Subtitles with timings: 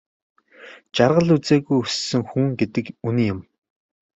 [0.95, 3.39] Жаргал үзээгүй өссөн хүн гэдэг үнэн юм.